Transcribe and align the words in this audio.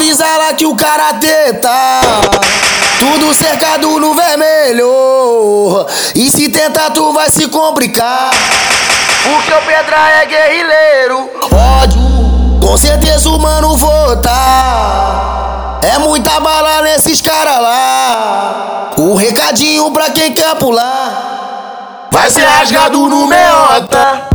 Avisa 0.00 0.24
lá 0.24 0.54
que 0.54 0.64
o 0.64 0.74
karatê 0.74 1.52
tá 1.60 2.00
tudo 2.98 3.34
cercado 3.34 4.00
no 4.00 4.14
vermelho. 4.14 5.86
E 6.14 6.30
se 6.30 6.48
tentar, 6.48 6.88
tu 6.88 7.12
vai 7.12 7.28
se 7.28 7.46
complicar. 7.48 8.30
O 9.26 9.42
Pedra 9.66 9.98
é 10.22 10.24
guerrilheiro. 10.24 11.28
Ódio, 11.52 12.00
com 12.66 12.78
certeza 12.78 13.28
o 13.28 13.38
mano 13.38 13.76
votar. 13.76 15.80
É 15.82 15.98
muita 15.98 16.40
bala 16.40 16.80
nesses 16.80 17.20
caras 17.20 17.60
lá. 17.60 18.92
O 18.96 19.14
recadinho 19.14 19.90
pra 19.90 20.08
quem 20.08 20.32
quer 20.32 20.54
pular. 20.54 22.08
Vai 22.10 22.30
ser 22.30 22.46
rasgado 22.46 23.06
no 23.06 23.26
meota. 23.26 24.29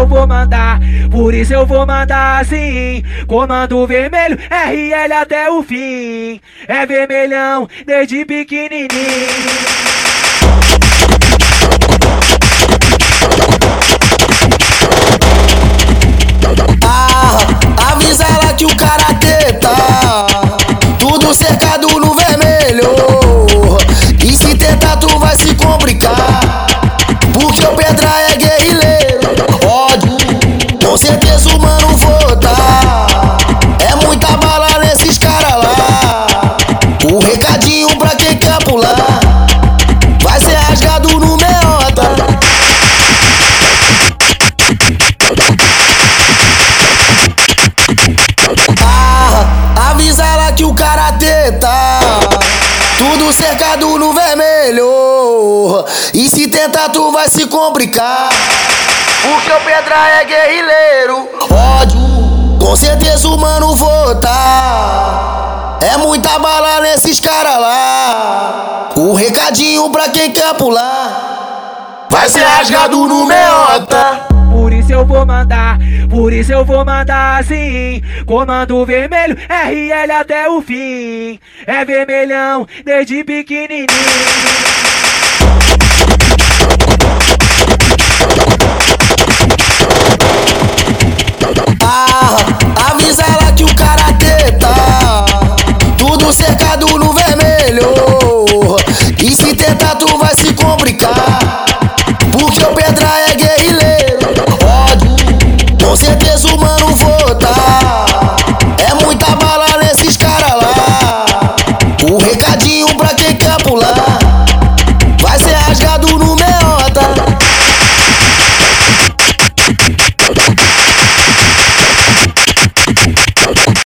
Eu 0.00 0.06
vou 0.06 0.26
mandar, 0.26 0.80
por 1.10 1.34
isso 1.34 1.52
eu 1.52 1.66
vou 1.66 1.86
mandar 1.86 2.40
assim. 2.40 3.04
Comando 3.26 3.86
vermelho, 3.86 4.38
RL 4.50 5.12
até 5.12 5.50
o 5.50 5.62
fim. 5.62 6.40
É 6.66 6.86
vermelhão 6.86 7.68
desde 7.84 8.24
pequenininho. 8.24 8.88
Tudo 52.98 53.32
cercado 53.32 53.98
no 53.98 54.12
vermelho. 54.12 55.84
E 56.14 56.28
se 56.28 56.46
tentar, 56.48 56.90
tu 56.90 57.10
vai 57.10 57.28
se 57.28 57.46
complicar. 57.46 58.28
Porque 59.22 59.50
o 59.50 59.60
Pedra 59.60 59.96
é 60.20 60.24
guerrilheiro. 60.24 61.28
Ódio, 61.50 62.58
com 62.58 62.76
certeza 62.76 63.28
o 63.28 63.38
mano 63.38 63.74
votar. 63.74 65.30
É 65.80 65.96
muita 65.96 66.38
bala 66.38 66.80
nesses 66.80 67.18
caras 67.20 67.58
lá. 67.58 68.90
O 68.96 69.14
recadinho 69.14 69.90
pra 69.90 70.08
quem 70.08 70.30
quer 70.30 70.54
pular. 70.54 72.06
Vai 72.10 72.28
ser 72.28 72.42
rasgado 72.42 73.06
no 73.06 73.24
meota. 73.24 74.29
Isso 74.90 74.98
eu 74.98 75.06
vou 75.06 75.24
mandar, 75.24 75.78
por 76.08 76.32
isso 76.32 76.52
eu 76.52 76.64
vou 76.64 76.84
mandar 76.84 77.38
assim. 77.38 78.02
Comando 78.26 78.84
vermelho, 78.84 79.36
RL 79.48 80.10
até 80.10 80.48
o 80.48 80.60
fim. 80.60 81.38
É 81.64 81.84
vermelhão 81.84 82.66
desde 82.84 83.22
pequenininho. 83.22 83.86